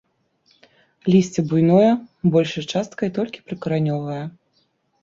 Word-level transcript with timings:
Лісце 1.13 1.39
буйное, 1.51 1.91
большай 2.37 2.63
часткай 2.77 3.13
толькі 3.21 3.45
прыкаранёвае. 3.53 4.23